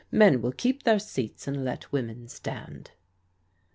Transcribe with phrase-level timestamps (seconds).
[0.11, 2.89] Men will keep their seats, and let women stand."